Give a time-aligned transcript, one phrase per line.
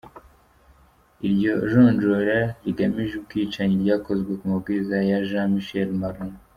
[1.27, 6.35] Iryo jonjora rigamije ubwicanyi ryakozwe ku mabwiriza ya Jean-Michel Marlaud.